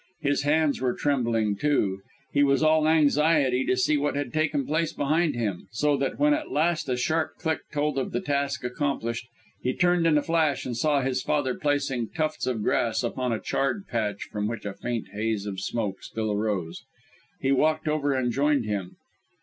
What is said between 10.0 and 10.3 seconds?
in a